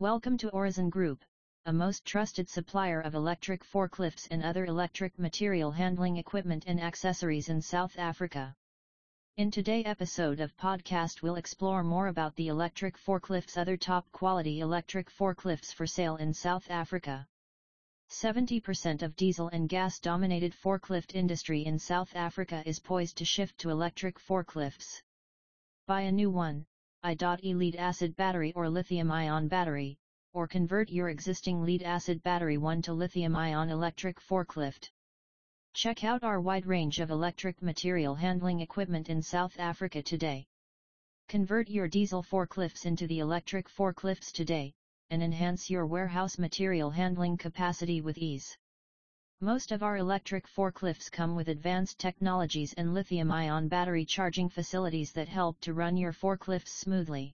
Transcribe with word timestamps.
Welcome 0.00 0.38
to 0.38 0.50
Orizen 0.52 0.88
Group, 0.88 1.22
a 1.66 1.72
most 1.74 2.06
trusted 2.06 2.48
supplier 2.48 3.02
of 3.02 3.14
electric 3.14 3.62
forklifts 3.62 4.26
and 4.30 4.42
other 4.42 4.64
electric 4.64 5.18
material 5.18 5.70
handling 5.70 6.16
equipment 6.16 6.64
and 6.66 6.80
accessories 6.80 7.50
in 7.50 7.60
South 7.60 7.98
Africa. 7.98 8.54
In 9.36 9.50
today 9.50 9.84
episode 9.84 10.40
of 10.40 10.56
podcast 10.56 11.20
we'll 11.20 11.36
explore 11.36 11.84
more 11.84 12.06
about 12.06 12.34
the 12.36 12.48
electric 12.48 12.96
forklifts 12.96 13.58
other 13.58 13.76
top 13.76 14.10
quality 14.10 14.60
electric 14.60 15.10
forklifts 15.10 15.70
for 15.70 15.86
sale 15.86 16.16
in 16.16 16.32
South 16.32 16.70
Africa. 16.70 17.26
70% 18.08 19.02
of 19.02 19.14
diesel 19.16 19.48
and 19.48 19.68
gas 19.68 19.98
dominated 19.98 20.54
forklift 20.54 21.14
industry 21.14 21.66
in 21.66 21.78
South 21.78 22.16
Africa 22.16 22.62
is 22.64 22.78
poised 22.78 23.18
to 23.18 23.26
shift 23.26 23.58
to 23.58 23.68
electric 23.68 24.18
forklifts. 24.18 25.02
Buy 25.86 26.00
a 26.00 26.12
new 26.12 26.30
one, 26.30 26.64
I.E 27.02 27.54
lead 27.54 27.76
acid 27.76 28.14
battery 28.14 28.52
or 28.54 28.68
lithium 28.68 29.10
ion 29.10 29.48
battery, 29.48 29.96
or 30.34 30.46
convert 30.46 30.90
your 30.90 31.08
existing 31.08 31.62
lead 31.62 31.82
acid 31.82 32.22
battery 32.22 32.58
one 32.58 32.82
to 32.82 32.92
lithium 32.92 33.34
ion 33.34 33.70
electric 33.70 34.20
forklift. 34.20 34.90
Check 35.72 36.04
out 36.04 36.22
our 36.22 36.42
wide 36.42 36.66
range 36.66 37.00
of 37.00 37.10
electric 37.10 37.62
material 37.62 38.14
handling 38.14 38.60
equipment 38.60 39.08
in 39.08 39.22
South 39.22 39.58
Africa 39.58 40.02
today. 40.02 40.46
Convert 41.28 41.70
your 41.70 41.88
diesel 41.88 42.22
forklifts 42.22 42.84
into 42.84 43.06
the 43.06 43.20
electric 43.20 43.66
forklifts 43.66 44.30
today, 44.30 44.74
and 45.08 45.22
enhance 45.22 45.70
your 45.70 45.86
warehouse 45.86 46.36
material 46.36 46.90
handling 46.90 47.38
capacity 47.38 48.02
with 48.02 48.18
ease. 48.18 48.58
Most 49.42 49.72
of 49.72 49.82
our 49.82 49.96
electric 49.96 50.46
forklifts 50.46 51.10
come 51.10 51.34
with 51.34 51.48
advanced 51.48 51.98
technologies 51.98 52.74
and 52.74 52.92
lithium-ion 52.92 53.68
battery 53.68 54.04
charging 54.04 54.50
facilities 54.50 55.12
that 55.12 55.28
help 55.28 55.58
to 55.60 55.72
run 55.72 55.96
your 55.96 56.12
forklifts 56.12 56.68
smoothly. 56.68 57.32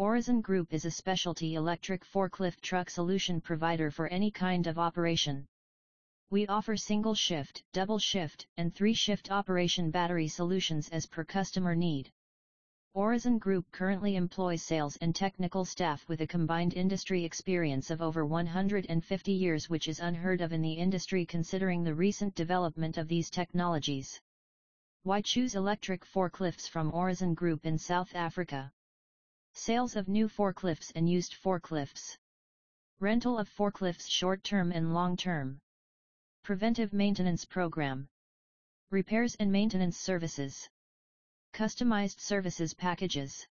Orizen 0.00 0.42
Group 0.42 0.74
is 0.74 0.84
a 0.84 0.90
specialty 0.90 1.54
electric 1.54 2.04
forklift 2.04 2.60
truck 2.60 2.90
solution 2.90 3.40
provider 3.40 3.88
for 3.88 4.08
any 4.08 4.32
kind 4.32 4.66
of 4.66 4.80
operation. 4.80 5.46
We 6.30 6.48
offer 6.48 6.76
single 6.76 7.14
shift, 7.14 7.62
double 7.72 8.00
shift, 8.00 8.44
and 8.56 8.74
three 8.74 8.94
shift 8.94 9.30
operation 9.30 9.92
battery 9.92 10.26
solutions 10.26 10.88
as 10.88 11.06
per 11.06 11.22
customer 11.22 11.76
need. 11.76 12.10
Orizen 12.94 13.38
Group 13.38 13.64
currently 13.72 14.16
employs 14.16 14.62
sales 14.62 14.98
and 15.00 15.14
technical 15.14 15.64
staff 15.64 16.06
with 16.10 16.20
a 16.20 16.26
combined 16.26 16.74
industry 16.74 17.24
experience 17.24 17.90
of 17.90 18.02
over 18.02 18.26
150 18.26 19.32
years 19.32 19.70
which 19.70 19.88
is 19.88 19.98
unheard 19.98 20.42
of 20.42 20.52
in 20.52 20.60
the 20.60 20.74
industry 20.74 21.24
considering 21.24 21.82
the 21.82 21.94
recent 21.94 22.34
development 22.34 22.98
of 22.98 23.08
these 23.08 23.30
technologies. 23.30 24.20
Why 25.04 25.22
choose 25.22 25.54
electric 25.54 26.04
forklifts 26.04 26.68
from 26.68 26.92
Orizen 26.92 27.34
Group 27.34 27.64
in 27.64 27.78
South 27.78 28.14
Africa? 28.14 28.70
Sales 29.54 29.96
of 29.96 30.06
new 30.06 30.28
forklifts 30.28 30.92
and 30.94 31.08
used 31.08 31.34
forklifts. 31.42 32.18
Rental 33.00 33.38
of 33.38 33.48
forklifts 33.48 34.06
short-term 34.06 34.70
and 34.70 34.92
long-term. 34.92 35.58
Preventive 36.42 36.92
maintenance 36.92 37.46
program. 37.46 38.06
Repairs 38.90 39.34
and 39.36 39.50
maintenance 39.50 39.96
services. 39.96 40.68
Customized 41.52 42.18
services 42.18 42.72
packages. 42.72 43.46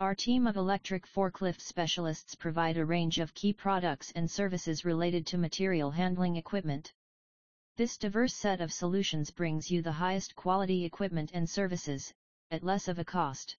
Our 0.00 0.12
team 0.12 0.48
of 0.48 0.56
electric 0.56 1.06
forklift 1.06 1.60
specialists 1.60 2.34
provide 2.34 2.76
a 2.76 2.84
range 2.84 3.20
of 3.20 3.32
key 3.32 3.52
products 3.52 4.10
and 4.16 4.28
services 4.28 4.84
related 4.84 5.24
to 5.28 5.38
material 5.38 5.92
handling 5.92 6.34
equipment. 6.34 6.92
This 7.76 7.96
diverse 7.96 8.34
set 8.34 8.60
of 8.60 8.72
solutions 8.72 9.30
brings 9.30 9.70
you 9.70 9.82
the 9.82 9.92
highest 9.92 10.34
quality 10.34 10.84
equipment 10.84 11.30
and 11.32 11.48
services, 11.48 12.12
at 12.50 12.64
less 12.64 12.88
of 12.88 12.98
a 12.98 13.04
cost. 13.04 13.56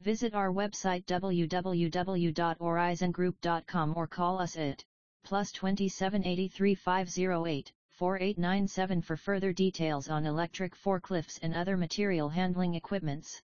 Visit 0.00 0.34
our 0.34 0.50
website 0.50 1.04
www.orizengroup.com 1.04 3.94
or 3.96 4.08
call 4.08 4.40
us 4.40 4.56
at 4.56 4.84
plus 5.22 5.52
27 5.52 6.26
83 6.26 6.74
508 6.74 7.72
4897 8.02 9.00
for 9.00 9.16
further 9.16 9.52
details 9.52 10.08
on 10.08 10.26
electric 10.26 10.74
forklifts 10.74 11.38
and 11.40 11.54
other 11.54 11.76
material 11.76 12.28
handling 12.28 12.74
equipments. 12.74 13.40